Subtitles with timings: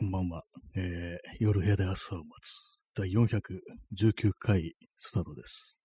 [0.00, 0.44] こんばんは。
[0.74, 5.76] えー、夜部屋で朝を待つ第419回スタートです。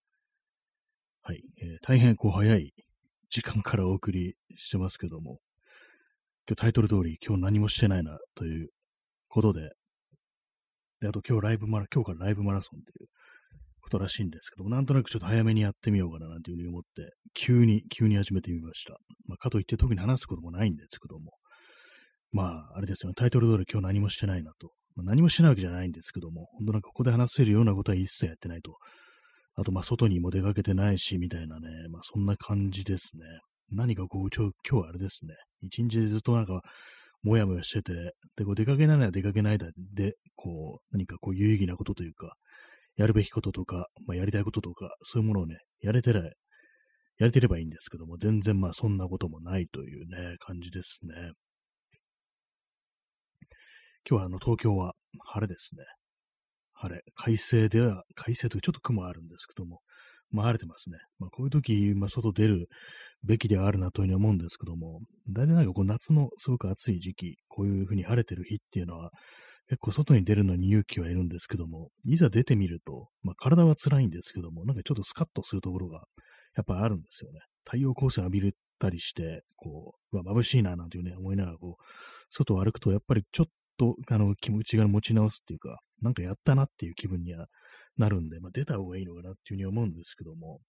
[1.21, 2.71] はい、えー、大変こう早い
[3.29, 5.39] 時間からお送りしてますけども、
[6.47, 8.69] 今日タイトル通り今日何もしてないなという
[9.27, 9.71] ことで、
[11.01, 13.09] で、あと今日ライブマラ、今日からライブマラソンという
[13.81, 18.93] ことらしいんですけども、なんとなくちょっと早めにやってみようかななんていうふうに思って、急に、急に始めてみました。
[19.27, 21.33] まあ、かといって特に話すこともないんですけども、
[22.35, 24.71] まあ、あれですよね、タイトル通り今日何もしてないなと。
[24.97, 28.75] まあ、何もしてないわけじゃないんですけども、本当なんかここで話せるようなことは一切やってないと。
[29.55, 33.23] あと、まあ、外にも出かけてないし、みたいなね、まあ、そんな感じですね。
[33.71, 36.61] 何かこう、今日、今日あれですね、一日ずっとなんか、
[37.23, 37.93] もやもやしてて、
[38.35, 42.35] で、こう出かけないなら出かけないで、こう、何かこう、有意義なことというか、
[42.97, 46.23] やるべきこととか、まあ、やりたいこととか、そういうものをね、やれてない、
[47.17, 51.31] やれてればいいんですけども、全然まあそんなこともないというね、感じですね。
[54.07, 55.83] 今日はあの東京は晴れですね。
[56.73, 57.01] 晴れ。
[57.15, 59.79] 快晴では、快晴というちょっと雲あるんですけども、
[60.29, 60.97] まあ晴れてますね。
[61.17, 62.69] まあこういう時、まあ外出る
[63.23, 64.99] べきではあるなというふうに思うんですけども、
[65.33, 69.09] 大体なんかこう夏のすごく暑い時期、こういうふうに晴れてる日っていうのは、
[69.69, 76.03] 結構外に出るのに勇気はいるんですけども、いざ出てみると、まあ体は辛いんですけども、なんかちょっとスカッとするところが
[76.55, 77.39] やっぱあるんですよね。
[77.63, 81.83] 太陽光線浴びたりして、こう、う、眩しいななんていうね、思いながらこう、
[82.29, 83.45] 外を歩くとやっぱりちょっ
[83.77, 87.47] と、あの、気持ちが持ち直すっていうか、なんかやったなっていう気分には
[87.97, 90.59] なるんで、まあ、出た方がいいのかなっていうふうに思うんですけども、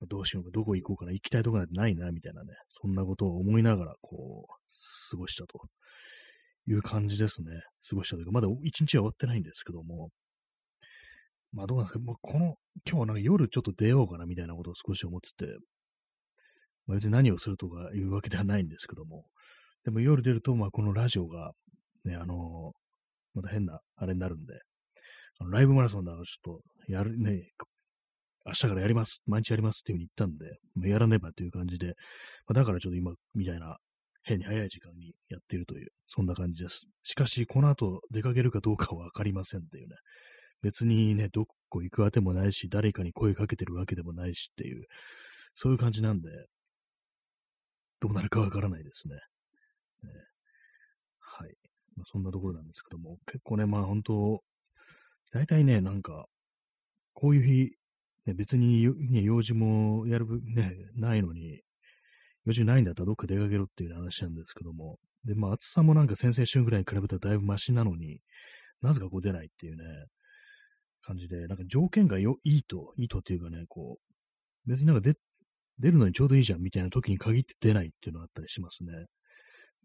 [0.00, 5.60] ま、どうしようか、どこ行こうかな、行きたいとこなんてないな、みたいなね、そんなことを思いながら、こう、過ごしたと
[6.66, 7.62] いう感じですね。
[7.88, 10.10] 過ごしたというか、まだ一日は終わってないんですけども、
[11.52, 15.56] まあどうなんですか、もうこの、今日はなんか夜ちょっと出ようかな、みたいなことを少し思ってて、
[16.86, 19.24] まあ、別に何をするとかいうわけではないんですけども、
[19.84, 21.52] でも夜出ると、まあこのラジオが、
[22.06, 22.72] ね、あの
[23.34, 24.54] また変なあれになるんで、
[25.40, 27.50] あのライブマラソンだからちょっと、やるね、
[28.46, 31.94] 明日からやります、毎日やりますっていう風に言ったんで、やらねばっていう感じで、
[32.46, 33.76] まあ、だからちょっと今みたいな
[34.22, 36.86] 変に早い時間にやっているという、そんな感じです。
[37.02, 39.96] しかし、この後出かけるかどうかはわかりませんっていうね。
[40.62, 44.84] 別にね、どこ行くあてもないし、誰かに声かけてるわけでもないしっていう、
[45.54, 46.30] そういう感じなんで、
[48.00, 49.14] どうなるかわからないですね。
[49.14, 50.10] ね。
[51.96, 54.42] まあ、そんなところなんですけども、結構ね、まあ本当、
[55.32, 56.26] 大体ね、なんか、
[57.14, 57.72] こういう日、
[58.26, 61.62] ね、別に、ね、用事もやる、ね、ないのに、
[62.44, 68.20] 用事ないんだったらどっか出かけろっていう話なんですけども、で、まあ暑さもなんか先々週ぐらいに比べたらだいぶマシなのに、
[68.82, 69.84] なぜかこう出ないっていうね、
[71.02, 75.14] 感じで、なんか条件がよいいと、いいとっていうかね、こう、別になんか出、
[75.78, 78.92] 出るのにちょうどいいじゃんみたいな時に限って出ないっていうのがあったりしますね。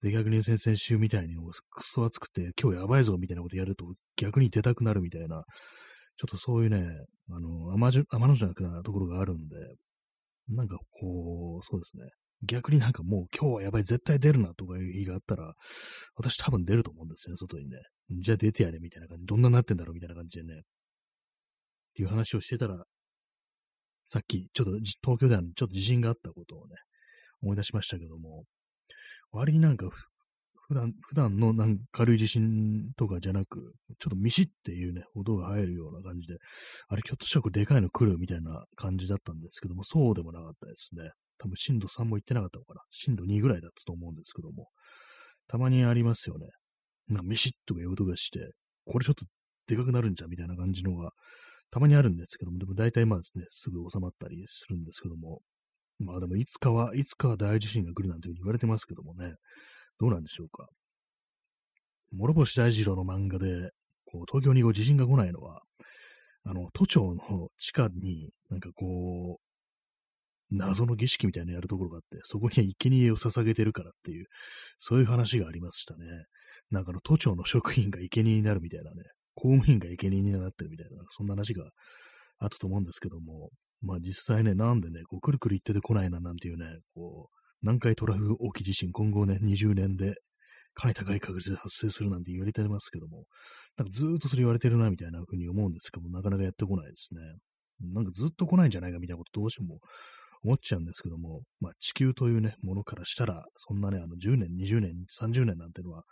[0.02, 3.86] で、逆に先々週みたいにくそ暑くて、今日やばいぞみたいなことやると
[4.16, 5.44] 逆に出たくなるみたいな、
[6.18, 6.88] ちょっとそういうね、
[7.30, 9.56] あの、甘じ、甘のじゃなくなところがあるんで、
[10.50, 12.10] なんかこう、そうですね。
[12.44, 15.54] 逆になんかもう今日はやばい、絶対出るなとかいう日があったら、
[16.16, 17.78] 私多分出ると思うんですよね、外にね。
[18.22, 19.26] じゃあ出てやれみたいな感じ。
[19.26, 20.54] どんななってんだろうみたいな感じでね。
[20.56, 20.58] っ
[21.96, 22.84] ていう話をしてたら、
[24.06, 26.76] さっきちょっと東京ではちょっと地震があったことをね、
[27.42, 28.46] 思い出しましたけども、
[29.32, 29.90] 割になんか
[30.72, 36.38] 普段、普段のなんか軽い地震とかじゃなく、ちょっとミシっていうね、音が入るような感じで、
[36.88, 41.12] あれ、ひょっとしたらこれでかいの来るみたいな感じだったんですけども、そうでもなかったですね。
[41.40, 42.82] 多分震度3も行ってなかったのかな。
[42.90, 44.70] 震度2ぐらいだったと思うんですけども、
[45.48, 46.48] たまにありますよね。
[47.10, 48.54] なんかミシッとかいう音がして、
[48.86, 49.26] これちょっと
[49.68, 51.12] でかくなるんじゃみたいな感じのが、
[51.70, 55.42] たまにあるんですけども、でも大体まあですね、すぐ収まったりするんですけども、
[56.02, 59.36] まあでもいつかは、いつかは大地震が来るなんていうふうに言われてますけどもね、
[60.00, 60.68] どうなんでしょうか。
[62.12, 63.72] 諸星大二郎の漫画で、
[64.06, 65.62] こう、東京にこう地震が来ないのは、
[66.44, 74.26] あの、都庁の地下に、なんかこう、謎の儀式みたいなのやるところがあって、そこには生贄を捧げてるからっていう、
[74.80, 76.06] そういう話がありましたね。
[76.72, 79.04] なんかの都庁の職員が生贄になるみたいなね、
[79.36, 81.64] 公務員が生贄になってるみたいな、そんな話が
[82.40, 83.50] あったと思うんですけども、
[83.82, 90.16] まあ実際ね、なんでね、こう、くるくる言っててこないななんていうね、こう、南海トラフ沖地震、今後ね、20年で、
[90.74, 93.26] かなり高い確率で発生するなんて言われてますけども、
[93.78, 97.22] なんかずっとそれ言われてるな、みたいな風に思うんですけども、なかなかやってこないですね。
[97.94, 99.80] なんかずっと来ないんじゃないかみたいなことどうしても
[100.44, 106.04] 思っちゃうんですけども、まあ地球というね、ものからしたら、そんなね、あの10年、20年、30年なんてのは、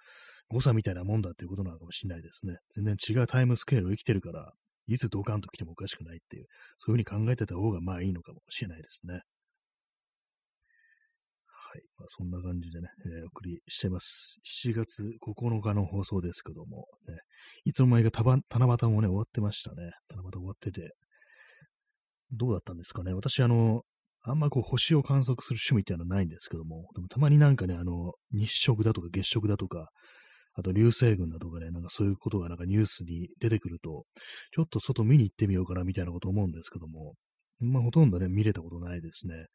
[0.49, 2.57] 誤差みたいなもんだっていうことなのかもしれないですね。
[2.75, 4.53] 全然違うタイムスケールを生きてるから、
[4.93, 6.45] いつドカンと来てもおかしくないっていう、
[6.77, 9.21] そういうふうに考えてた方がまあいいのかもしれないですね。
[11.71, 11.83] はい。
[11.99, 14.39] まあ、そんな感じでね、えー、お送りしています。
[14.63, 17.15] 7月9日の放送ですけども、ね、
[17.63, 19.91] いつの間にか七夕もね、終わってましたね。
[20.09, 20.93] 七夕終わってて、
[22.31, 23.13] どうだったんですかね。
[23.13, 23.83] 私、あの、
[24.23, 29.89] あんまこう星を観測する趣味っていうのはないんですけども、でもたまになんかね、あの、日食だとか月食だとか、
[30.55, 34.05] あと流星群だとかね、なんかそういうことがなんかニュースに出てくると、
[34.51, 37.13] ちょっと外見に行ってみようかなみたいなこと思うんですけども、
[37.59, 39.45] まあほとんどね、見れたことないですね。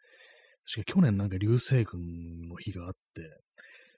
[0.75, 3.23] 確か去年なんか流星群の日があって、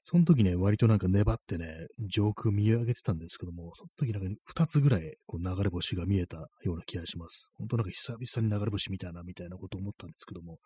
[0.08, 7.50] その時ね、割となんか粘ってね、上空見上げてたんですけども、その時なんか2つぐらいこう流れ星が見えたような気がします。
[7.58, 10.58] 本当なんか久々に流れ星見たな、みたいなこと思ったんですけども、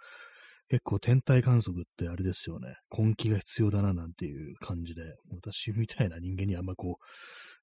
[0.70, 5.02] 結構天体観測ってあれですよね、根気が必要だななんていう感じで、
[5.34, 6.98] 私みたいな人間にあんまこ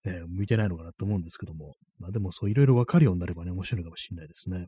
[0.06, 4.68] う、ね、向いてないのかなと思うんですけども、まあでもそういろいろわかるようになればね、面白いのかもしれないですね。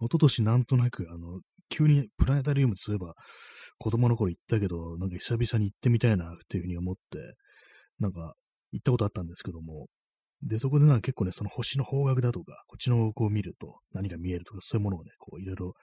[0.00, 3.14] 一昨年なんとなく、あの、急にプラネタリウムそういえば、
[3.78, 7.34] 子供の頃行ったけど、なんか久々に行ってみたいなっていうふうに思って、
[7.98, 8.34] なんか
[8.72, 9.88] 行ったことあったんですけども、
[10.42, 15.74] で、そこでなんか結構ね、その星の方角だとか、こっちの方向を見ると何が見えるとか、そういうものをね、こういろいろ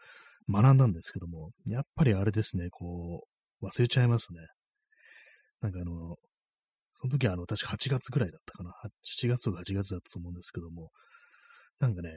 [0.50, 3.26] 学んだんですけども、やっぱりあれですね、こ
[3.62, 4.40] う、忘れちゃいますね。
[5.62, 6.16] なんかあの、
[6.94, 8.72] その時はあの、確か8月ぐらいだったかな。
[9.22, 10.90] 7月とか8月だったと思うんですけども、
[11.80, 12.10] なんかね、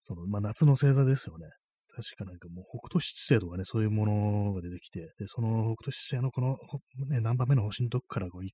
[0.00, 1.46] その、まあ、夏の星座ですよね。
[1.94, 6.56] 確かなんかもう北斗七星とかね、そういうものが出てきて、で、その北斗七星のこの、
[7.08, 8.44] ね、何番目の星のとこからこう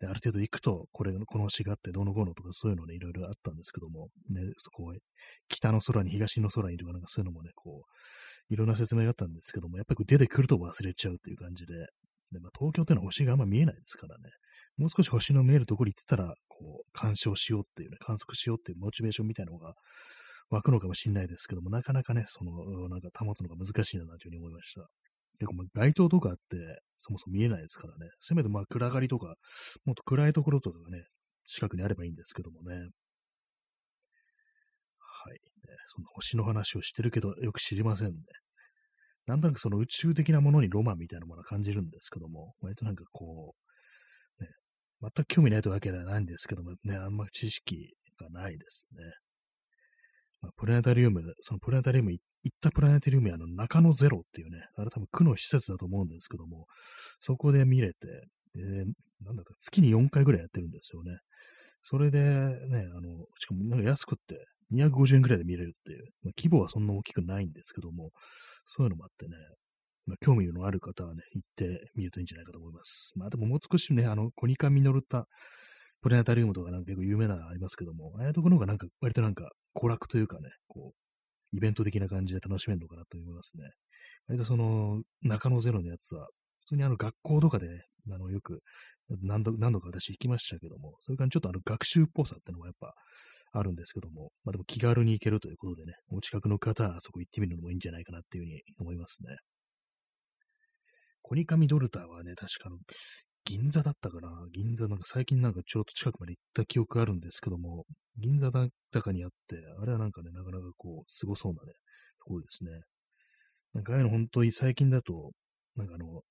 [0.00, 4.98] で、ある程度行くと、これ、この星があって、どうのこうのとかそういうのね、いろいろあったんですけども、ね、そこへ、
[5.48, 7.84] 北の空に東の空にとかなんかそういうのもね、こ
[8.50, 11.74] う、いろんな説明があったんですけども、やっぱり出てくると忘れちゃうっていう感じで、
[12.32, 14.30] でまあ、東京っていうのは星があんま見えないですからね、
[14.76, 19.74] もう少し星の見えるところに行ってたら、こう、鑑賞しようっていうね、観測しようっていうモチベーションみたいなのが
[20.50, 24.88] 湧くのかもしれないですけども、なかなかね、その、なんか保つのが難しいなというふうに思いました。
[25.38, 28.10] 結構まあ街灯とかあって、そもそも見えないですからね。
[28.20, 29.34] せめてまあ暗がりとか、
[29.84, 31.04] もっと暗いところとかがね、
[31.44, 32.74] 近くにあればいいんですけどもね。
[32.74, 32.80] は
[35.34, 35.38] い。
[35.88, 38.14] その星の話をしてるけど、よく知りませんね。
[39.26, 43.54] なんとなくその宇宙的なものにロマンみたいなものを感じるんですけども、割となんかこ
[44.38, 44.48] う、ね、
[45.02, 49.02] 全く興味ないというわけではないんですけども、ね、あんま知識がないですね。
[50.42, 56.66] まあ、プラネタリウム、そのプラネタリウム行っ行ったプラネタリウムあの中野ゼロっていうね、あれ多分区の施設だと思うんですけども、
[57.20, 57.96] そこで見れて、
[58.54, 58.84] で、
[59.24, 61.18] なんだった月に4回ぐらいやってるんですよね。
[61.82, 68.10] それでね、あの、しかもなんか安くって250円ぐらいで見れるっていう、まあ、規模はそんな大きくないんですけども、
[68.64, 69.36] そういうのもあってね、
[70.06, 73.12] まあ、興味のある方はね、行ってみるといいんじゃないかと思います。
[73.16, 75.26] まあ、でももう少しね、あの、コニカミノルタ
[76.00, 81.05] プラネタリウムとかなんか結構有名なのありますけども、ああいうところがなんか割となんか娯楽というかね、こう、
[81.56, 83.64] イベント的な感じで楽しめるのかなと思いますね。
[84.28, 86.28] 割とその、中野ゼロのやつは、
[86.60, 88.60] 普通にあの学校とかでね、あの、よく
[89.22, 92.94] 何度、何度か私行きましたけども、それからちょっとあの学習っぽさってのもやっぱ
[93.52, 99.36] あるんですけども、まあでも気軽に行けるということでね、お近くの方はそこ行ってみるのもいいんじゃないかなっていうふうに思いますね。
[101.22, 102.76] コニカミドルタはね、確かの、
[103.46, 104.28] 銀座だったかな？
[104.52, 107.84] 銀座なんか最近なんかちょっと近くまで行った記憶あるんですけども、
[108.18, 111.72] 銀座だったかにあって、あれはなんかね、なかなかこう、すごそうなね、
[112.18, 112.72] ところですね。
[113.72, 115.30] なんかああいうの本当に最近だと、
[115.76, 116.22] なんかあの、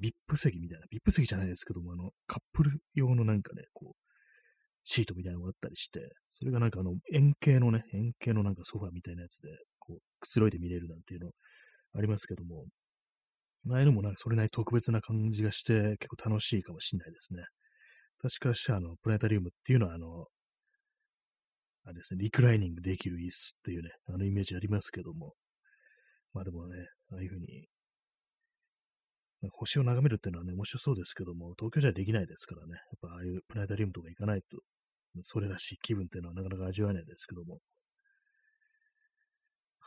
[0.00, 3.94] VIP 席みたいな、VIP 席じゃないですけども、あの、カップル用のなんかね、こう、
[4.84, 9.48] シートみたいなのがあったりして、それがなんかあの、円形のね、円形のなんかソファーみたいなやつで、
[9.80, 11.32] こう、くつろいで見れるなんていうの
[11.96, 12.66] ありますけども、
[13.68, 17.42] ああいうのもなんかそれなり特別な感じがして、結構楽しいかもしれないですね。
[18.22, 20.26] 私からしたら、あの、プラネタリウムっていうのは、あの、
[21.84, 25.34] あれですね、リクライニングできる椅子っていうね、あのイメージありますけども。
[26.32, 26.76] まあでもね、
[27.12, 27.66] ああいうふうに、
[29.52, 34.58] 星を眺めるっていうのはね、面白そうですけども、東京じゃできないですからね、やっぱああいうプラネタリウムとか行かないと、
[35.24, 37.58] それらしい気分っていうのはなかなか味わえないですけども。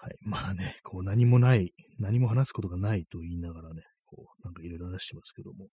[0.04, 0.18] はい。
[0.20, 5.68] まあね、こう何もない、何も話すことがないと言いながらね、こう、なんかいろいろ話してますけども。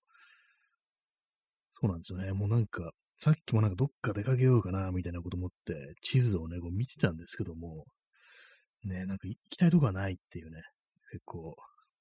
[1.72, 2.32] そうなんですよね。
[2.32, 7.86] もうなんか、さっきもなんかどっか出かけようかな、みたいなこと思って、地図をね、こう見てたんですけども、
[8.84, 10.62] ね、なんか行きたいとこがないっていうね、
[11.10, 11.56] 結構、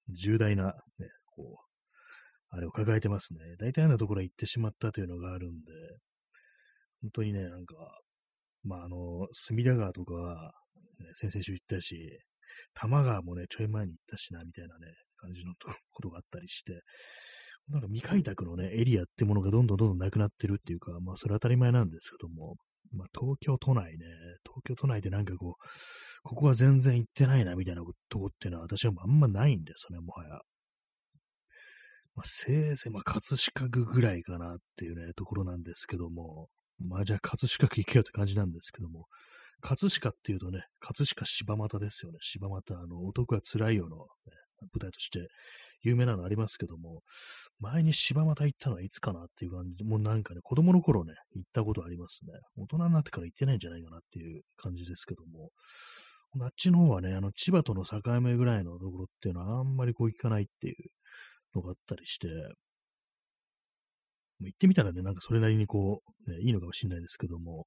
[0.09, 3.39] 重大な、ね、こう、あれを抱えてますね。
[3.57, 5.71] 大体あんなところへ行ってしまったというのがあるんで、
[7.01, 7.75] 本当にね、なんか、
[8.63, 10.53] まあ、あの、隅田川とか、
[11.13, 12.19] 先々週行ったし、
[12.73, 15.53] 多摩川もね、ちょい前に行ったしな、みたいなね、感じの
[15.91, 16.81] ことがあったりして、
[17.69, 22.55] なんか未開拓のね、エリアってものがどんどんどんどんなくなってるっていうか、まあそれ当たり前なんですけども、
[22.91, 24.05] まあ東京都内ね、
[24.43, 25.63] 東京都内でなんかこう、
[26.23, 30.39] ここは全然行ってないなみたいなとこっていうのは私はあんまないんですよね、もはや。
[32.15, 39.05] まあ、せいぜい、まあ、葛飾区ぐらいかなっていうね、ところなんですけども、まあ、じゃあ、葛飾区行けよって感じなんですけども、
[39.61, 42.17] 葛飾っていうとね、葛飾柴又ですよね。
[42.21, 44.03] 柴又、あの、男は辛いよの、ね、
[44.61, 45.27] 舞台として
[45.81, 47.01] 有名なのありますけども、
[47.59, 52.33] 前に柴又行ったのはいつかなっていう感じで、もうなんかね、子供の頃ね、行ったことありますね。
[52.57, 55.51] 大人になってから行ってないんじゃないかなっていう感じですけども、
[56.41, 60.75] あっちの方はね、あの、千葉との境目ぐらいのところっていうのはあんまりこう行かないっていう
[61.55, 62.27] のがあったりして、
[64.39, 67.65] もう行ってみたらね、なんかそれなりにこう、ね、いいのかもしれないですけども、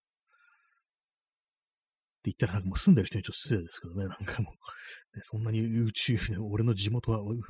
[2.30, 7.40] 言ったらもう住んでる人にちょっと失礼ですけどね、なんかもう、ね、そんなに宇宙で、俺の地元は、ね、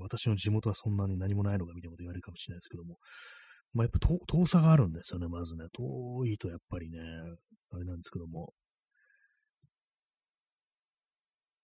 [0.00, 2.98] 私の地元はそんなに何もないのかみたいなこと言われるかもしれないですけども、
[3.72, 5.66] まあやっぱ遠さがあるんですよね、まずね。
[5.72, 6.98] 遠いとやっぱりね、
[7.70, 8.52] あれなんですけども、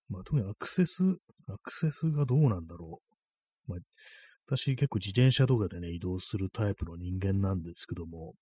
[0.09, 1.03] まあ、特にアクセス、
[1.49, 3.01] アクセスがどうなんだろ
[3.67, 3.71] う。
[3.71, 3.79] まあ、
[4.47, 8.35] 私結構自転車とかでね、移動するタイプの人間なんですけども、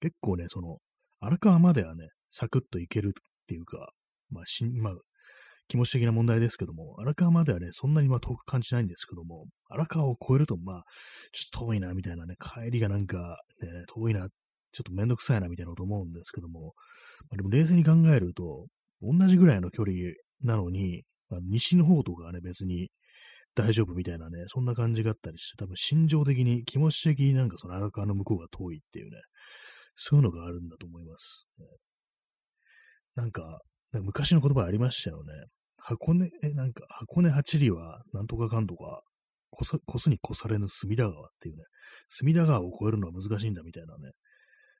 [0.00, 0.78] 結構ね、その、
[1.20, 3.14] 荒川まではね、サクッと行ける
[3.46, 3.92] っていうか、
[4.30, 4.94] まあ、しん、まあ、
[5.68, 10.84] 気持ち的な問題ですけども、荒川まではね、そんなにまあ遠く感じないんですけども、荒川を越えると、まあ、
[11.32, 14.28] ちょっと遠いな、みたいなね、帰りがなんか、ね、遠いな、
[14.72, 16.74] ちょっとめんどくさいな、みたいなこと思うんですけども、
[17.30, 18.66] まあ、でも冷静に考えると、
[19.02, 19.94] 同じぐらいの距離
[20.42, 22.90] なのに、まあ、西の方とかはね、別に
[23.56, 29.16] 大丈夫みたいなね、そんな感じがあったりして、多分心情的に、気持ち的になんかその荒川の向こうが遠いっていうね、
[29.96, 31.48] そういうのがあるんだと思います。
[33.16, 33.60] なんか、んか
[34.02, 35.32] 昔の言葉ありましたよね。
[35.78, 39.02] 箱根、え、なんか、箱根八里は、なんとかかんとか、
[39.50, 41.64] こす、こすに越されぬ隅田川っていうね、
[42.08, 44.12] 隅田川を越えるのは難しいんだみたいなね、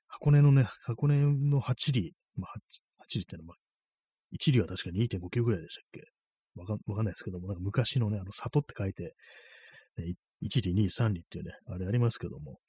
[0.07, 1.17] 箱根のね、箱根
[1.49, 2.53] の八里、まあ、
[2.99, 3.57] 八里ってのは、まあ、
[4.35, 6.01] 1里は確か2.5キロぐらいでしたっけ？
[6.55, 9.13] わかわかんないですけども、なんか昔のね、あの、里って書いて、
[9.97, 12.59] ね、1里、2里、3里っていうね、あれありますけども、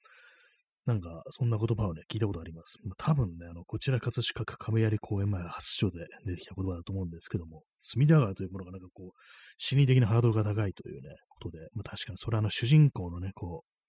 [0.85, 2.77] なんか、そんな言葉をね、聞いたことあります。
[2.97, 9.21] 多分ね、あの、こちら葛飾区亀有公園前発祥で出てきた言葉だと思うんですけども、隅田川というものがなんかこう、
[9.57, 13.79] 心理的なハードルが高いというね、ことで、まあ、確かにそれはあの主人公のね、こう、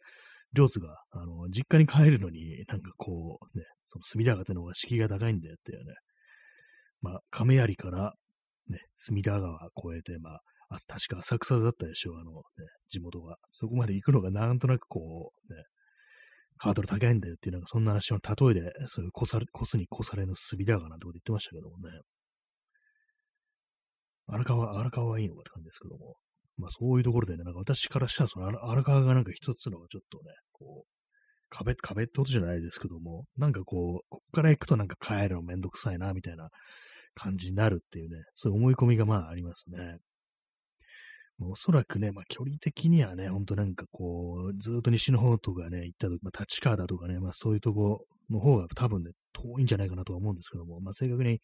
[0.52, 5.94] 両津が、あの、実家に帰るのに、なんかこう、ね、その隅田川ってのが敷居が高いんだよっていうね、
[7.02, 8.14] まあ、亀有から
[8.68, 10.40] ね、隅田川を越えて、まあ、
[10.86, 12.42] 確か浅草だったでしょう、あの、ね、
[12.88, 13.36] 地元が。
[13.50, 15.62] そこまで行くのがなんとなくこう、ね、
[16.62, 22.00] ハードル高いんだよっていう、なんかそんな話の例えで、そういうこさこすにこされの隅田川なんてこと言ってましたけどもね。
[24.26, 26.16] 荒川、荒川はいいのかって感じですけども。
[26.58, 30.88] まあそういうところでね、なんか私からしたらその荒川がなんか一つのちょっとね、こう、
[31.48, 36.50] 壁、壁ってことじゃないですけども、なんかこう、こっから行くとなんか帰るのめんどくさいな、みたいな
[37.14, 39.96] 感じになるっていうね、そういう思い込みがまあありますね。
[41.40, 51.40] おそらくね、まあ距離的にはね、ほんとなんかこう、ずっと西の方とかね、行ったとき、まあ立川だとかね、まあそういうとこの方が多分ね、遠いんじゃないかなとは思うんですけども、まあ正確に、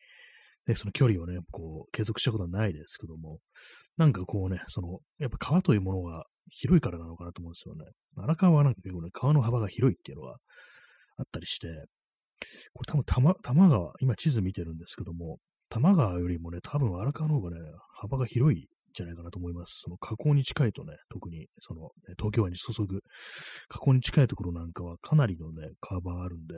[0.67, 3.38] ね、その距離をね、こう、継続したことはないですけども、
[3.97, 7.91] なんかこうね、その、やっぱ川というものが広いからなのかなと思うんですよね。
[8.19, 10.37] 荒川はなんか結構ね、川の幅が広いっていうのは
[11.19, 11.69] あったりして、
[12.75, 15.38] これ多分多摩、多摩川、今地図見てるんですけども、
[15.71, 17.57] 多摩川よりもね、多分荒川の方がね、
[18.00, 19.81] 幅が広いんじゃないかなと思います。
[19.83, 23.00] その河口に近いとね、特にその、東京湾に注ぐ
[23.69, 26.55] 河口に近いところなんかはかなりのね、川場があるんで、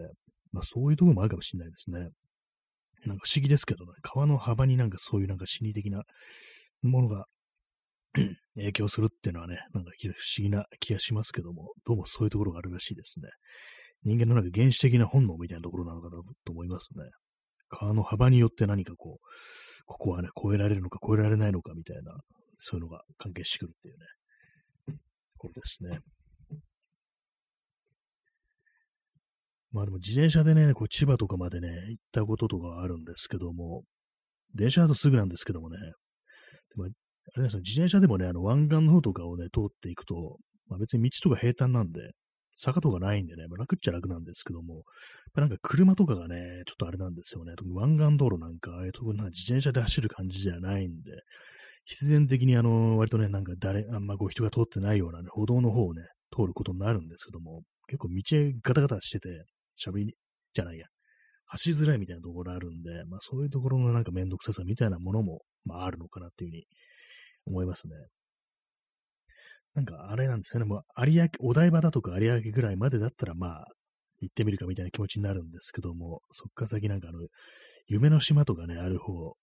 [0.53, 2.11] まあそういうところもあるかもしれないですね。
[3.07, 6.03] なんか不思議ですけどね、川の幅になんかそういうなんか心理的な
[6.83, 7.27] ものが
[8.57, 13.29] 影響するっていうのはね、なんか不思議な気がしますけども、どうもそういうところがあるらしいですね。
[14.05, 17.05] 人間のなんか原始的な本能みたいなところなのかなと思いますね。
[17.69, 19.27] 川の幅によって何かこう、
[19.87, 22.13] ここはね、越えられるのか越えられないのかみたいな、
[22.59, 24.99] そういうのが関係してくるっていうね、
[25.39, 26.01] これですね。
[29.71, 33.85] まあでも自転車でね、こう千葉とかまでね、行ったこととかあるんですけども、
[34.55, 35.85] 電車だとすぐなんですけどもね、で
[36.77, 42.01] もあれですね、自転車でもね、あの湾岸の方とかをね、通っていくと、まあ別に道とか平坦なんで、
[42.61, 44.83] 坂とかないんでね、まあ、楽っちゃ楽なんですけども、
[45.37, 47.55] なんか車とかがね、ちょっとあれなんですよね。
[47.57, 51.13] 特に湾岸道路なんか、ああいうところ自転車で走る感じじゃないんで、
[51.85, 56.03] 必然的にあの、割とね、なんか誰、あんまこう人が通ってないようなね、歩道の方をね、
[56.37, 58.23] 通ることになるんですけども、結構道
[58.63, 59.45] ガタガタしてて、
[59.81, 60.15] 喋り、
[60.53, 60.87] じゃないや、
[61.47, 66.65] 走りづらいみたいなところあるんで、まあそういうところのなんかめんどくささみたいなものも、まああるのかなっていうふうに
[67.47, 67.95] 思いますね。
[69.75, 73.67] なんかあれなんですよね、もう有明、お台場だとか有明ぐらいまでだったらまあ、
[74.21, 77.21] 行ってみるかみたいな気持ちになるんですけども、そっから先なんかあの、
[77.87, 79.35] 夢の島とかね、ある方、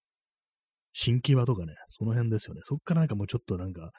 [0.97, 2.61] 新木場とかね、その辺ですよね。
[2.63, 3.91] そっからなんかもうちょっとなんか、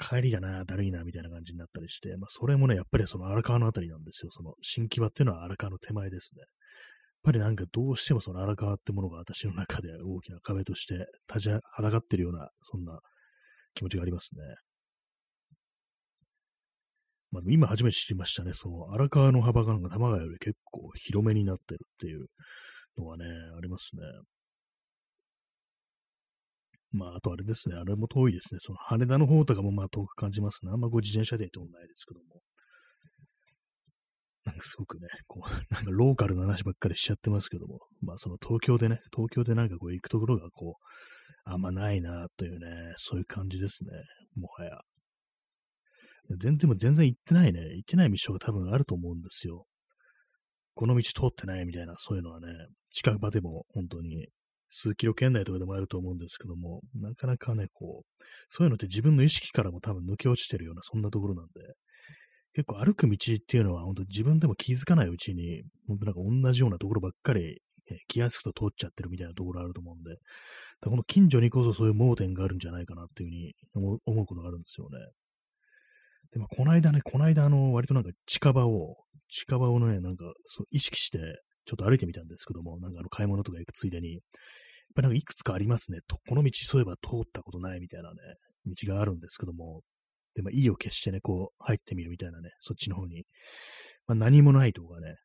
[0.00, 4.30] 帰りがな、だるいな、みたいな感じになったりして、まあそれもね、やっぱりその荒川のあたりなんですよ。
[4.30, 6.40] その新木場っていうのは荒川の手前ですね。
[6.40, 6.48] やっ
[7.24, 13.00] ぱりなんかどうしてもその荒川ってものが私の中で大きな壁として立ちはだかってるような、そんな
[13.74, 14.42] 気持ちがありますね。
[17.30, 18.52] まあ、今初めて知りましたね。
[18.54, 22.26] その荒川の幅がなんか玉川より結構広めになってるっていう
[22.96, 23.24] のはね、
[23.56, 24.02] ありますね。
[26.90, 28.60] まあ、あとあれですね、あれも遠いですね。
[28.60, 30.70] その羽田の方とかもまあ遠く感じますね。
[30.72, 32.40] あんまこう自転車で行ってもないですけども。
[34.44, 43.90] なんかすごくね、こう、 なんかローカルな話ばっかりしちゃってますけども、まあその東京でね、東京でなんかこう行くところがこう、あんまないなというね、そういう感じですね。
[44.34, 44.80] もはや。
[46.36, 47.60] 全然、全然行ってないね。
[47.76, 49.66] 行ってない道が多分あると思うんですよ。
[50.74, 52.46] この道通ってないみたいな、そういうのはね、
[52.90, 54.28] 近場でも本当に
[54.70, 61.52] 数キロ圏内とかでもあると思うんですけども、なかなかね、こう、そういうのって自分の意識からも多分抜け落ちてるような、そんなところなんで、
[62.54, 67.60] 結構歩く道っていうのは、本当自分でも気づかないうちに、本当なんか同じようなところばっかり、
[68.06, 70.16] 気安くと通っちゃってるみたいなところあると思うんで、
[70.82, 74.98] この近所にこそそういう盲点があるんじゃないかなっていうふうに思うことがあるんですよね。
[76.32, 78.96] で、まあ、この間ね、この間、あの、割となんか近場を、
[79.28, 81.18] 近場をね、なんか、そう、意識して、
[81.64, 84.22] ちょっと歩いてみたんですけども、なんかあの、買い物とか行くついでに、やっ
[84.94, 85.98] ぱなんかいくつかありますね。
[86.06, 88.16] と、この道そういえば通ったことないみたいなね、
[88.66, 89.82] 道があるんですけども、
[90.34, 93.24] で、まあ、意を決してね、こう、入ってみるみたいなね、そっちの方に。
[94.06, 95.16] まあ、何もないとかね、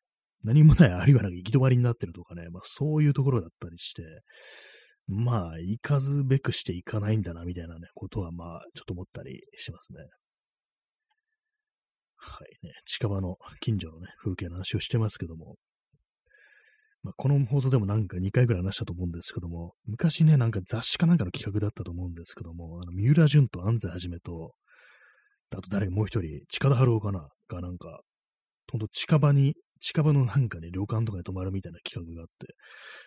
[0.42, 4.02] 何もない、あるいはなんか行き止まりになってるとかね、まあ、そういうところだったりして、
[5.06, 10.00] まあ、行かずべくして行かないんだな、みたいなね、ことは、まあ、ちょっと思ったりしてますね。
[12.26, 12.66] はい。
[12.66, 15.56] ね、近場の近所のね、風景の話をしてますけども、
[17.02, 24.54] まあ、この放送でもなんか2回ぐらい話したと思うんですけども、昔ね、なんか雑誌かなんかの企画だったと思うんですけども、あの三浦淳と安西はじめと、
[25.52, 28.00] あと誰もう一人、近田春夫かながなんか、
[28.72, 29.54] ほんと近場に
[29.84, 32.54] 近場のなんかね、旅館とかに泊まるみたいな企画があって、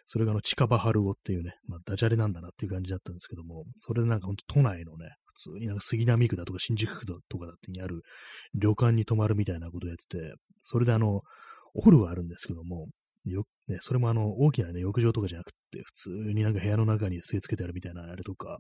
[0.06, 8.02] それがあの、近場春夫っていうね、まあ、ダジャレなんだなっていう感じだったんですけども、それでなんかほんと都内のね、普通になんか杉並区だとか新宿区だとかだってにある
[8.56, 11.22] 旅館に泊まるみたいなことをやってて、それであの、
[11.74, 12.88] お風呂があるんですけども、
[13.26, 18.60] よ、ね、それもあの、大きなね、浴場とかじゃなくて、普通になんか部屋の中に据え付けてあるみたいなあれとか、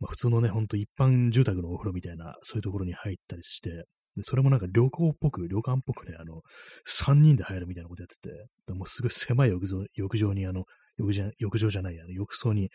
[0.00, 3.70] まあ、普通のね、ほんと一般住宅のお風呂みたいな、そういうところに入ったりして、
[4.16, 6.42] で、それもなんか旅行っぽく、旅館っぽくね、あの、
[6.86, 8.30] 3人で入るみたいなことやって
[8.66, 10.64] て、もうすごい狭い浴場浴場にあの、
[10.98, 12.70] 浴場浴場じゃない、あの、浴槽に、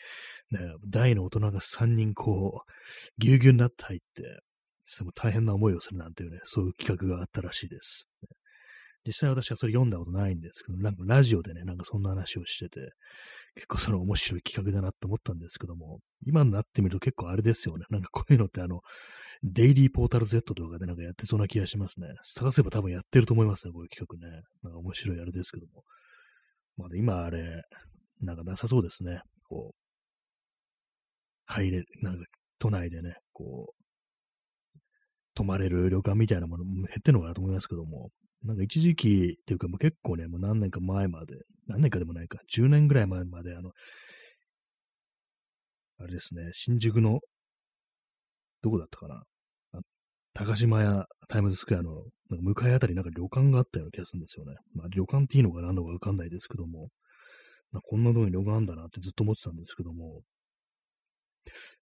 [0.51, 2.71] ね、大の大人が3人こう、
[3.17, 4.39] ぎゅうぎゅうになって入って、
[4.86, 8.10] すごい大変な思いをするなんていうね、そういう企画があったらしいです。
[9.05, 12.91] 実際私はそれ読んだことないんですけど、なんかラジオでね、なんかそんな話をしてて、
[13.55, 17.86] 結構その面白い企画だなと思ったんですけども、今になってみると結構あれですよね。
[17.89, 18.82] なんかこういうのってあの、
[19.43, 22.08] デイリーポータル Z とかでなんかやってそうな気がしますね。
[22.23, 24.43] 探せば多分やってると思いますね、こういう企画ね。
[24.63, 25.84] なんか面白いあれですけども。
[26.77, 27.63] まあ、今あれ、
[28.21, 29.21] なんかなさそうですね。
[29.43, 29.75] こう、
[31.45, 32.25] 入れ、なんか
[32.60, 34.79] 都内でね、こう、
[35.34, 38.10] 泊まれる旅館みたいなものも減ってるのかなと思いますけども、
[38.43, 41.36] なんか一時期っていうかもう結構ね、もう何年か前まで、
[41.67, 43.71] 何年かでもないか、10年ぐらい前まで、あの、
[45.99, 47.19] あれですね、新宿の、
[48.62, 49.23] どこだったかな。
[50.34, 51.91] 高島屋タイムズスクエアの
[52.29, 54.55] なんか向かいあたりなんか旅館があったような気がするんですよね。
[54.73, 56.89] まあ旅館っていいのか何のかわかんないですけども、
[57.71, 60.21] まあ、こんなとこに旅館あんだなってずっと思ってたんですけども、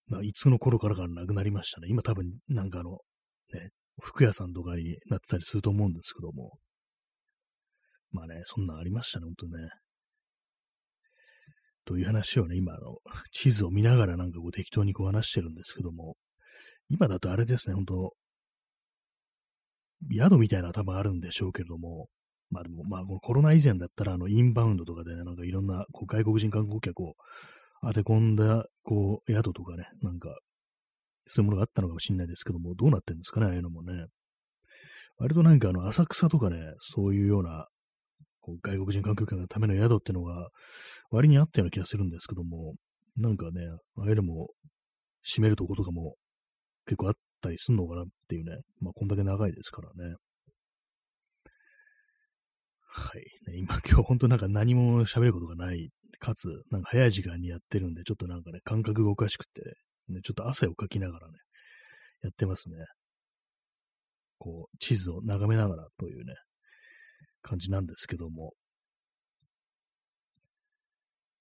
[0.06, 1.88] まあいつの頃からかなくなりましたね。
[1.88, 2.98] 今多分なんかあの、
[3.52, 3.70] ね、
[4.00, 6.58] 服屋さんとかになってたりすると思うんですけども。
[8.10, 9.68] まあね、そんなんありましたね、ほんとね。
[11.84, 12.98] という話をね、今、あの、
[13.32, 16.16] 地図を見ながらなんかこう適当にこう話してるんですけども、
[16.88, 18.14] 今だとあれですね、ほんと、
[20.10, 22.08] 宿みたいな多分あるんでしょうけれども、
[22.50, 27.14] まあでも、まあこのコロナ以前だったら、あの、インバウンドとかでね、なんかいろんなこう外国人観光客を
[27.82, 30.38] 当て込んだ、こう、宿とかね、なんか
[31.28, 34.06] そういうものがあったのかもしれないですけども、どうなってんですかね、ああいうのもね。
[35.18, 37.66] 割となんかあの、浅草とかね、そういうような、
[38.40, 40.48] こう外国人観光客のための宿っていうのが、
[41.10, 42.74] 割にあったような気がするんですけども、
[43.16, 43.66] なんかね、
[43.98, 44.48] ああいうのも、
[45.22, 46.14] 閉めるとことかも
[46.86, 50.14] 結構あったりすんのかなっていうね、まあこんだけ長いですからね。
[52.98, 53.24] はい。
[53.56, 59.62] 今今日本当なんか何も喋ることがない、かつ、なんか早い時間にやってるんで、ちょっとなんかね、感覚がおかしくて、
[60.08, 61.34] ね、ちょっと汗をかきながらね、
[62.22, 62.76] やってますね。
[64.38, 66.34] こう、地図を眺めながらというね、
[67.40, 68.52] 感じなんですけども。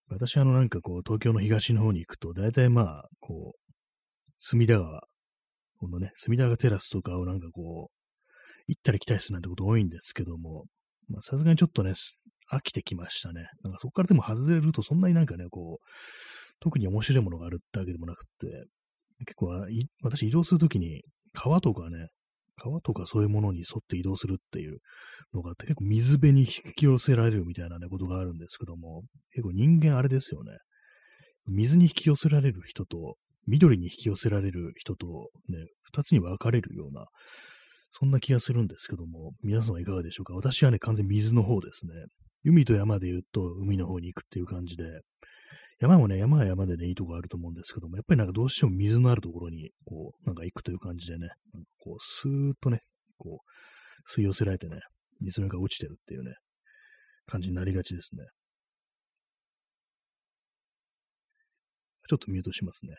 [0.09, 3.73] 私、あの、なんかこう、東京の東の方に行くと、大体まあ、こう、
[4.37, 5.01] 隅田川、
[5.79, 7.97] このね、隅田川テラスとかをなんかこう、
[8.67, 10.65] 行ったり来たりするなんてこと多いんですけども、
[11.21, 11.93] さすがにちょっとね、
[12.51, 13.47] 飽きてきましたね。
[13.63, 15.85] なんかそこからでも外れると、そんなになんかね、こう、
[16.59, 18.47] 特に面白いものがあるってわけでもなくて、
[19.25, 19.65] 結構、
[20.03, 22.07] 私移動するときに、川とかね、
[22.57, 24.79] 川とかそういうものに沿って移動するっていう
[25.33, 30.57] のがあって、結構水辺に引き寄せられるみたいなね、ことがあるんですけども、結構人間あれですよね。
[31.47, 37.05] 水に引き寄せられる人と、緑に引き寄せられる人と、ね、二つに分かれるような、
[37.91, 40.33] そんな気がするんですけども、皆さんはいかがでしょうか？
[40.33, 41.93] 私はね、完全に水の方ですね。
[42.43, 44.83] 海と山で言うと、海の方に行くっていう感じで、
[45.79, 52.81] 山もね、山は山でね、いいとこあると思うんですけども、やっぱりなんかどうしても水のあるところに、こう、なんか行くという感じでね、なんかこう、スーッとね、
[53.17, 54.79] こう、吸い寄せられてね、
[55.21, 56.33] 水の中落ちてるっていうね、
[57.25, 58.23] 感じになりがちですね。
[62.09, 62.95] ちょっとミュートしますね。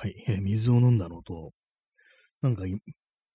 [0.00, 1.52] はい、 えー、水を飲んだのと、
[2.40, 2.64] なんか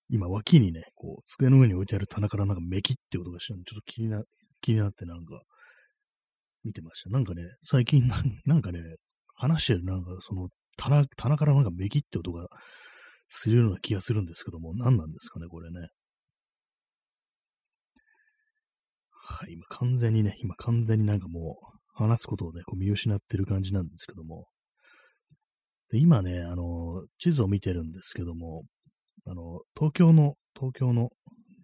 [0.08, 4.24] 今脇にね、こう、机の上に置いてある棚からなんかメキって音がしたんで、ちょっと気にな、
[4.60, 5.42] 気になってなんか、
[6.64, 7.10] 見てました。
[7.10, 8.80] なんかね、最近 な、なんかね、
[9.36, 12.48] 話してるなんかその棚、棚からなんかメキって音が
[13.28, 15.88] するような気がするんですけども、何なんですかね、これね。
[19.12, 24.48] はい、今完全にね、今完全になんかもう話すことをね、こう見失ってる感じなんですけども、
[25.90, 28.64] で今ね、あの、地図を見てるんですけども、
[29.26, 31.10] あの、東京の、東京の、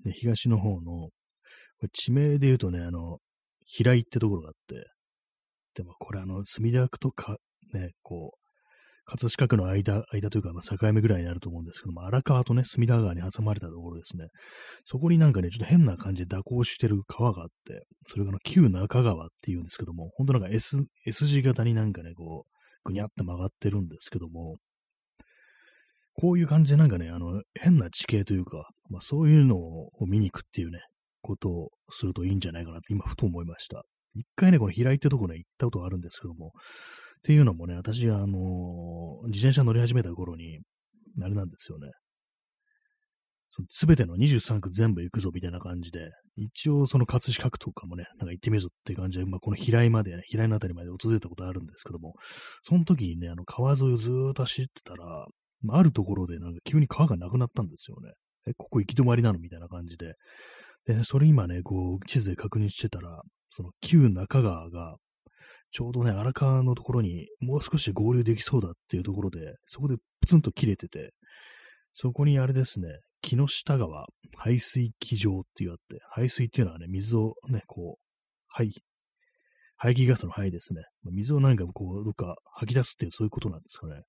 [0.05, 1.09] ね、東の方の、
[1.93, 3.19] 地名で言うとね、あの、
[3.65, 4.87] 平井ってところがあって、
[5.75, 7.37] でもこれあの、墨田区とか、
[7.73, 8.43] ね、こう、
[9.05, 14.29] 葛飾区の間、間というか、まあ、境目ぐらいになると思うんですけども、荒川とね、隅田川に挟まれたところですね。
[14.85, 22.52] そこになんかね、ちょっと変な感じで蛇行してる川があって、それがの旧中川っていうんですけども、本当なんか S、S 字型になんかね、こう、
[22.85, 24.57] ぐにゃって曲がってるんですけども、
[26.14, 30.81] こういう感じでなんかね、あの、変な地形というか、まあそういうのを見に行くっていうね、
[31.23, 33.83] ことをするといいんじゃないかなって今ふと思いました。
[34.14, 36.51] 一回ね、この平井ってとこね、行ったことあるんですけども、っ
[37.23, 40.59] ていうのもね、私があのー、自転車乗り始めた頃に、
[41.23, 41.90] あれなんですよね。
[43.69, 52.15] すべての23区全部行くぞみたいな感じで、一応その葛飾区とかもね、なんか行ってみるぞっていう感じで、まあ、この平井までね、平井のあたりまで訪れたことあるんですけども、
[52.62, 55.27] その時にね、あの川沿いをずーっと走ってたら、
[55.61, 58.12] まあ、あるところでなんか急に川がなくなったんですよね。
[58.47, 60.15] え、ここ行き止まりなのみたいな感じで。
[60.87, 64.97] で、ね、それ今ね、こう、地図で確認してたら、その旧中川が、
[65.71, 71.12] ちょうどね、荒川のところにもう少し合流できそうだっていうところで、そこでプツンと切れてて、
[71.95, 72.88] そこにあれですね、
[73.23, 74.07] 木下川
[74.37, 78.03] 排水機場っていうあって、排水っていうのはね、水をね、こう、
[78.49, 78.71] 排、
[79.77, 80.83] 排気ガスの排ですね。
[81.11, 84.03] 水を何かこう、どっか吐き出すっていうそういうことなんですかね。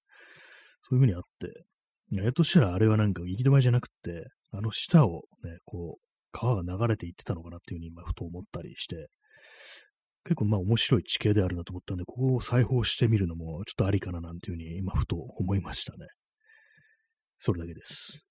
[0.81, 1.65] そういうふうにあって、
[2.11, 9.07] やっとしたらあれはなんか行き止まりじゃなくて、あの下をね、こう、川が流れていってたのかなっていうふうに今ふと思ったりして、
[10.25, 16.07] 結構まあ面白い地形であるなと思ったんで、ここを裁縫してみるのもちょっとありかななんていうふうに今ふと思いましたね。
[17.37, 18.25] それだけです。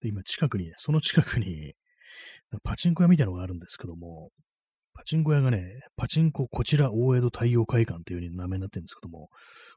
[0.00, 1.74] で、今近くにね、その近くに、
[2.64, 4.30] パチンコ屋みたいなのがあるんですけども、
[4.94, 9.28] パチンコ屋がね、パチンコこちら大江戸太陽会館という風に名前になってるんですけども、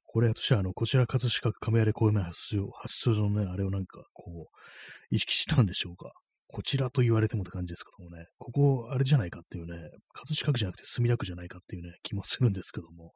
[0.06, 6.12] これ私はあの、こちら葛飾区亀有公園発祥、発祥のね、あれをなんかこう、意識したんでしょうか。
[6.48, 13.14] こちらと言われてもって感じですけどもね、ここあれじゃないかっていうね、葛飾区じゃなくて墨田区じゃないかっていうね、気もするんですけども、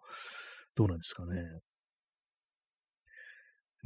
[0.76, 1.44] どうなんですかね。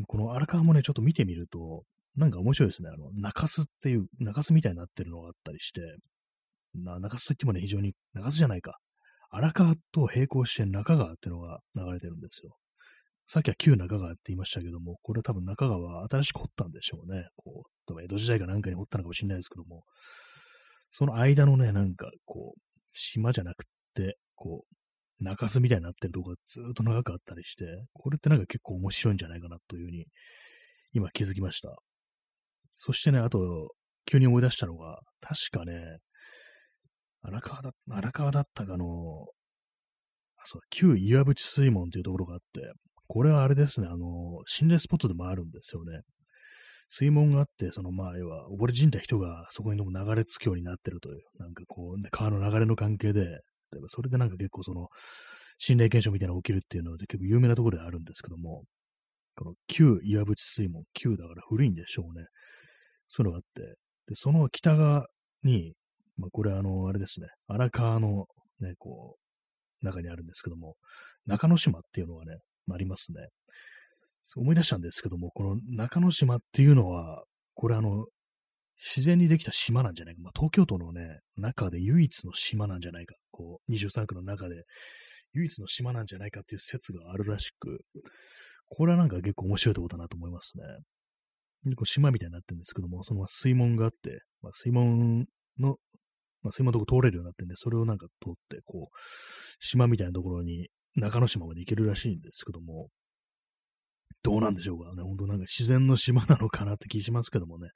[0.07, 1.84] この荒川もね、ちょっと見てみると、
[2.15, 2.89] なんか面白いですね。
[2.89, 5.82] あの、中洲っていう、中洲みたいになってるのがあったりして、
[6.76, 8.80] な中洲といってもね、非常に、中洲じゃないか。
[9.30, 12.58] 荒川と並行して中川っていうのが流れてるんですよ。
[13.28, 17.28] さっきは旧中川って言いましたけども、これは多分中川は新しく掘ったんでしょうね。
[17.38, 19.86] こう、多分江戸時代かなんかに掘ったのかもしれないですけども、
[20.91, 22.60] その間のね、なんかこう、
[22.93, 30.08] 島じゃなくって、こう、中洲みたいになってるとこがずっと長くあったりして、これってなんか結構面白いんじゃないかなというふうに、
[30.93, 31.78] 今気づきました。
[32.84, 33.76] そしてね、あと、
[34.08, 36.00] 急に思い出したのが、確かね、
[37.22, 39.28] 荒川だ、荒川だったかの、
[40.38, 42.74] あ、そう、旧岩淵水門というところがあって、
[43.06, 46.02] これはあれですね、あの、心霊スポットでもあるんですよね。
[46.89, 53.28] 水門があって、そのまあ、要は、溺れ死んだ人がそこにも流れ着くようになってるという、なんかこう、ね、川の流れの関係で、例
[53.78, 54.88] えばそれでなんか結構その、
[55.60, 58.63] 心霊現象みたいなのが起きるっていうので結構有名なところであるんですけども、
[59.36, 62.26] この旧岩淵水門、旧だから古いんでしょうね。
[63.12, 63.76] そういうのがあって、
[64.08, 65.08] で、その北側
[65.43, 65.74] に、
[66.17, 68.26] まあ、これあの、あれですね、荒川の
[68.62, 69.17] ね、こ
[69.82, 70.76] う、中にあるんですけども、
[71.26, 72.38] 中之島っていうのがね、
[72.71, 73.28] ありますね。
[74.36, 78.06] 思い出したんですけども、この中之島っていうのは、これあの、
[78.78, 80.21] 自然にできた島なんじゃないか。
[80.24, 83.15] まあ、東京都のね、中で唯一の島なんじゃないか。
[83.32, 84.63] こう、23区の中で
[85.34, 87.82] 唯一の島なんじゃないかっていう説があるらしく、
[88.69, 90.63] これはなんか結構面白いところだなと思いますね。
[91.76, 95.26] こう島みたいになってるんですけども、その水門があって、まあ、水門
[95.60, 95.78] の、
[96.41, 98.97] まあ、水門のとこ通れるようになってんで、それをなんか通って、こう、
[99.60, 102.89] 島みたいなところに中之島まで行けるらしいんですけども、
[104.24, 105.04] どうなんでしょうかね。
[105.04, 107.69] 本当なんか自然の島なのかなって気しますけどもね。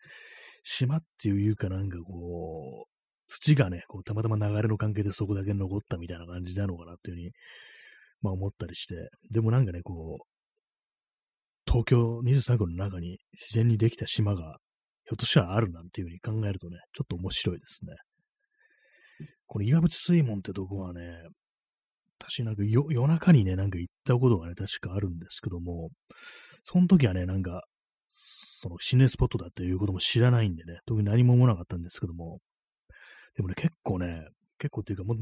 [0.63, 2.95] 島っていうかなんかこう、
[3.27, 7.31] 土がね、こうたまたま流れの関係でそこだけ残ったみたいな感じなのかなっていうふうに、
[8.21, 8.95] まあ思ったりして。
[9.31, 10.34] でもなんかね、こう、
[11.75, 14.59] 東京23区の中に自然にできた島が
[15.03, 17.95] ひょっとしたらあるなんていうふうに考えるとね、ちょっと面白いですね。
[19.45, 21.01] この岩淵水門ってとこはね、
[22.17, 25.89] 私なんか夜中にね、なんか行ったことがね、確かあるんですけども、
[26.63, 27.63] その時はね、なんか、
[28.07, 32.39] その心霊スポットだっていうことも知らないんでね、特に何も思わなかったんですけども、
[33.35, 34.25] でもね、結構ね、
[34.59, 35.17] 結構っていうか、もう、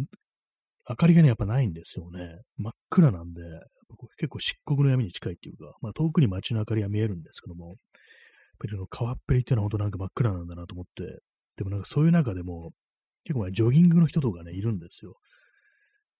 [0.87, 2.37] 明かりがね、やっぱないんですよね。
[2.57, 3.41] 真っ暗なんで、
[4.17, 7.77] 結構漆黒の闇に近いっていうか、まあ遠くに街の明かりが見えるんですけども、やっ
[8.59, 11.19] ぱり川っぺりっていうのは本当なんか真っ暗なんだなと思って、
[11.57, 12.71] でもなんかそういう中でも、
[13.23, 15.15] 結構まあジョギングの人とかね、いるんですよ。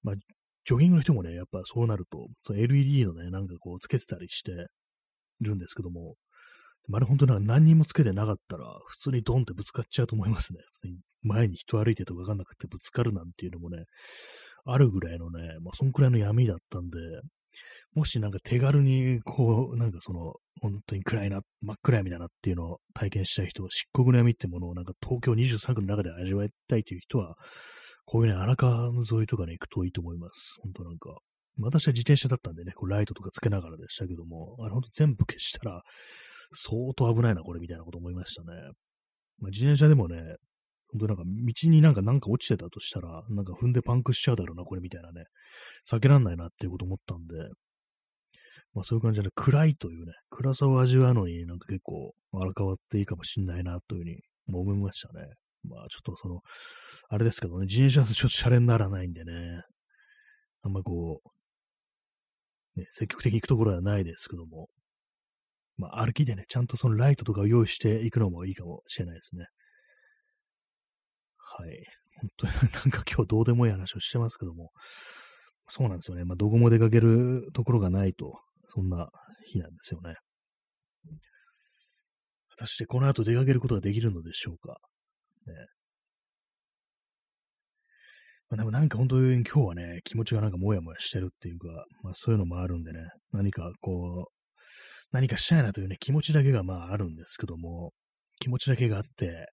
[0.03, 0.15] まあ
[0.65, 4.51] ジョギングの人もね、やっぱそうなると、その LED のね、なんかこうつけてたりして
[5.41, 6.15] るんですけども、
[6.91, 10.59] あれ本当なんか何にもつけてなかったら、普通にドンってぶつかっちゃうと思いますね。
[10.65, 13.85] 普通に前に人歩いてとかわかんなくてぶつかるなんていうのもね、
[14.65, 16.97] あるぐらいのね、まあそんくらいの闇だったんで、
[17.93, 27.35] もしなんか手軽にこう、なんかその、本当に暗いな、真っ暗闇だなっていうのを体験したい人、漆黒の闇ってものをなんか東京23区の中で味わいたいという人は、
[28.05, 30.55] こういうね、荒川の沿いとかね、行くといいと思います。
[30.61, 31.17] 本当なんか。
[31.59, 35.83] 私は自転車だったんでね、こうライトとかつけながらでしたけども、あれほんと全部消したら、
[36.51, 38.47] 相当危ないな、これ、みたいなこと思いましたね。
[39.39, 40.17] まあ、自転車でもね、
[40.93, 45.25] 本当なんか道になんかなんか落ちてたとしたら、なんか踏んでパンクしちゃうだろうな、これみたいなね、
[45.89, 47.35] 避けらんないなっていうこと思ったんで、
[48.73, 54.17] まあそういう感じで暗いというね、暗さを味わうのになんか結構荒川っていいかもしんないなというふうに
[54.59, 55.25] 思いましたね。
[55.67, 56.41] まあちょっとその、
[57.09, 59.61] あれですけどね、自転車とちょっとシャレにならないんでね、
[60.61, 61.21] あんまこ
[62.75, 64.69] う、ね、積極的に行くところではないですけども、
[65.77, 69.47] まあ歩きでね、ちゃんとそのライトとかを用意していくのもいいかもしれないですね。
[71.57, 71.83] はい。
[72.19, 72.61] 本当になん
[72.91, 74.71] か今日どうでもいい話をしてますけども、
[75.69, 76.25] そうなんですよね。
[76.25, 78.39] まあどこも出かけるところがないと、
[78.69, 79.09] そんな
[79.45, 80.15] 日なんですよね。
[82.49, 84.77] 果たしてこの後出かけることができるのでしょうか。
[85.47, 85.53] ね。
[88.49, 91.67] まあ、でもなんか本当に今日はね、気持ちがなんかもやもやしてるっていうか、
[92.03, 92.99] まあそういうのもあるんでね、
[93.31, 94.33] 何かこう、
[95.11, 97.91] 何かしたいなというね、気持ちだけがまああるんですけども、
[98.39, 99.47] 気持ちだけがあって、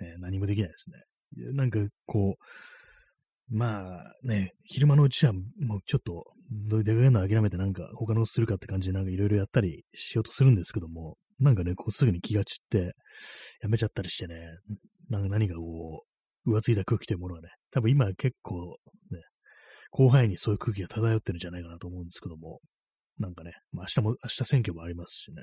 [0.00, 0.96] ね、何もできないですね。
[1.36, 12.94] なんかこう、まあね、昼間のうちはもうちょっと、出かけるの諦めてなんか他のするかって感じでなんかいろいろやったりしようとするんですけども、なんかね、こうすぐに気が散って
[13.62, 14.34] やめちゃったりしてね、
[15.08, 16.04] なんか何かこ
[16.46, 18.76] う、浮ついた空気というものはね、多分今結構
[19.10, 19.20] ね、
[19.92, 22.60] 広範囲にそういう空気が漂ってるんじゃないかなと思うんですけども、
[23.18, 25.42] なんかね、まあ明日も、明日選挙もありますしね。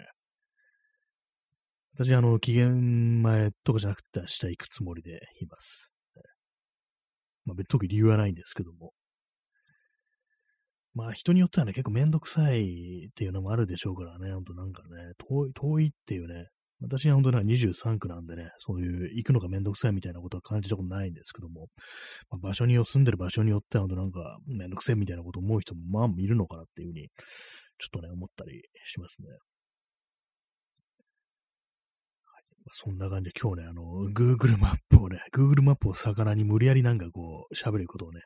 [1.98, 5.94] 私、あの、期限前とかじゃなくて明日行くつもりでいます。
[7.46, 8.92] まあ、特に理由はないんですけども。
[10.94, 16.48] まあ、人によってはね、結構めんどくさいっていうのもあるでしょうからね、ほんとなんかね、遠い、遠いっていうね、
[16.82, 21.68] 私は本当に23区なんでね、そういう行くのがめんどくさいみたいなことは感じたことないんですけども、
[22.30, 27.08] まあ、場所によ住んでる場所によっては本当なんかめんどくせえみたいなこと思う人もまあいるのかなっていうふうに、
[27.78, 29.28] ちょっとね、思ったりしますね。
[32.78, 33.84] そんな感じで今日ね、あの、
[34.14, 38.20] Google マップをね、Google マップを魚に無理やりなんかこう、喋ることをね、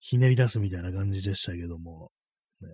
[0.00, 2.10] ひねり出すみたいな感じでしたけども、
[2.62, 2.68] ね、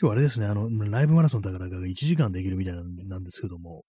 [0.00, 2.80] 今日あれですね、あの、ライブマラソンだからが1時間できるみたいな
[3.20, 3.84] んですけども、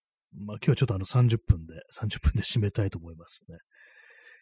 [0.45, 3.57] まあ今日はちょっとあの30分で、30分で締めたいと思いますね。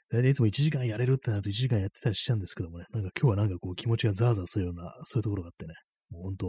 [0.10, 5.74] 大体いつも1時間やれるってなると1時間やってたりしちゃうんですけどもね、なんか今日はなんかこう気持ちがザーザーするような、そういうところがあってね、
[6.10, 6.48] もう本当、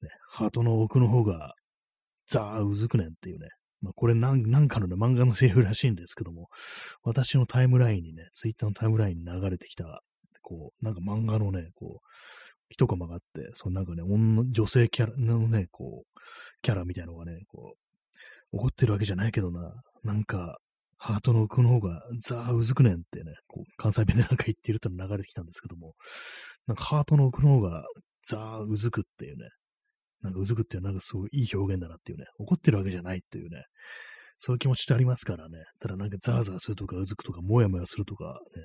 [0.00, 1.52] ね、ハートの奥の方が
[2.26, 3.48] ザーうずくねんっていうね、
[3.80, 6.48] まあ、これなんなんかのね、漫画のセリフらしいんですけども、
[7.02, 10.02] 私のタイムラインにね、ツイッターのタイムラインに流れてきた、
[10.42, 12.06] こう、なんか漫画のね、こう、
[12.70, 14.02] 一コマがあって、そのなんかね、
[14.50, 16.20] 女性キャラのね、こう、
[16.62, 17.74] キャラみたいなのがね、こ
[18.52, 19.72] う、怒ってるわけじゃないけどな、
[20.04, 20.58] なんか、
[21.00, 25.94] ハートの奥の方がザーうずくねんってね、こう関西弁でなんか言ってるって流れてきたんですけども、
[26.66, 27.84] なんかハートの奥の方が
[28.26, 29.48] ザーうずくっていうね、
[30.22, 33.64] なんかうずくっていうのはなんかすごいいい表現だなっていうね、怒ってるわけじゃないっていうね、
[34.38, 38.64] そういう気持ちってありますからね、ただなんかザーザーするとかうずくとかもやもやするとかね、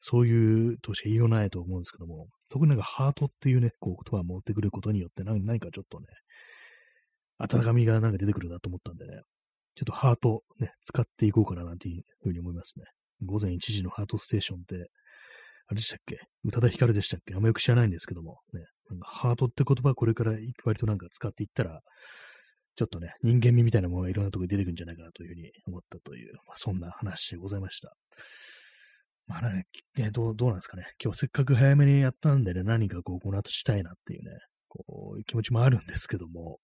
[0.00, 6.06] そういうとしか言いようないと思うんですけども、そこになんかハートっていうね、こう言葉を持ってくることによって何何かちょっとね、
[7.38, 9.22] 温かみがなんか出てくるなと思ったんでね、
[9.74, 12.84] ちょっとハートね、使っていこうかななんていうふうに思いますね。
[13.24, 14.90] 午前1時のハートステーションって、
[15.70, 16.18] あれでしたっけ？
[16.44, 17.34] 宇多田ヒカルでしたっけ？
[17.34, 20.32] あんまよく知らないんですけども、ね、なんかハートって言葉これから
[20.64, 21.80] 割となんか使っていったら、
[22.76, 27.92] ちょっとね、人間味みたいなものがいろんなところに出てくるんじゃないかなというふうに思ったという、まあ、そんな話でございました。
[29.26, 29.64] まあね、
[29.96, 30.86] ねどう、どうなんですかね。
[31.02, 34.30] 今日せっかく早めにやったんでね、何かこう、この後したいなっていうね、
[34.68, 36.60] こう、気持ちもあるんですけども、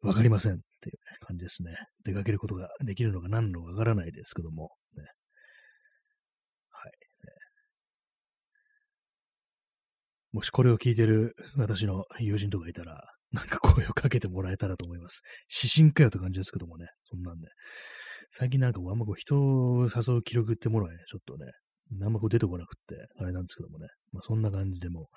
[0.00, 0.96] わかりませんっていう、
[1.26, 1.76] 感じですね。
[2.04, 5.04] 出かけることができるのか何のかわからないですけども、ね。
[6.70, 6.92] はい、
[10.25, 10.25] ね。
[10.36, 15.22] もしこれを聞いてる私の友人とかいたら、なんか声をかけてもらえたらと思います。
[15.48, 17.48] 指針かよって感じですけどもね、そんなんで。
[18.28, 21.46] 最近なんかあんまこう人を誘う記録ってものはね、ちょっとね、
[22.04, 25.08] あんまこう出てこなくって、あれなんですけどもね、まあそんな感じでも、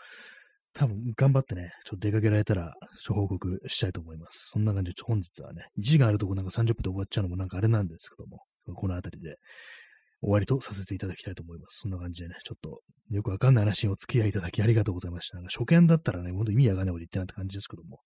[0.74, 2.72] 多分頑張ってね、ちょっと出かけられたら、
[3.04, 4.52] ちょ報告したいと思います。
[4.54, 9.36] そんな感じで、本日はね、1時間あるとこなんか30分で終わっちゃうのもなんかあれなんですけども、この辺りで
[10.22, 11.80] 終わりとさせていただきたいと思います。
[11.82, 15.38] そんな感じでね、ちょっとよくわかんない話にお付き合いいただきありがとうございました。
[15.38, 18.00] なんか初見だったらね、ほんと意味わかんないこと言ってないって感じですけども、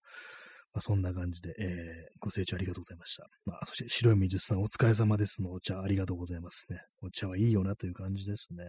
[0.74, 1.74] まあ、そんな感じで、えー、
[2.18, 3.24] ご清聴ありがとうございました。
[3.44, 6.80] まあ、そして白い水さんお疲れ様ですのお茶ありがとうございますね。
[7.00, 8.64] お茶はいいよなという感じですね。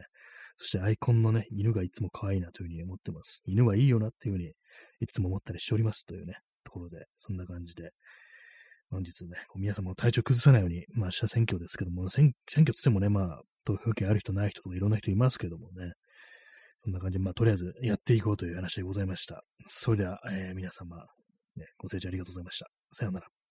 [0.58, 3.42] そしてアイコンのね、犬がいつも可愛いなというふうに思ってます。
[3.46, 4.54] 犬はいいよなっていうふうに
[5.00, 7.90] いつも思ったりしておりますというね、ところで、そんな感じで、
[8.90, 15.94] 本日ね、皆様の体調崩さないように、まあ、明日選挙ですけども、選選挙つってもね、まあ、投票権ある人ない人とかいろんな人いますけどもね、
[16.84, 19.44] そんな感じで、まあ、とりあえずやっていこうという話でございました。
[19.66, 20.98] それでは、えー、皆様、
[21.56, 22.68] ね、ご清聴ありがとうございました。
[22.94, 23.45] さようなら。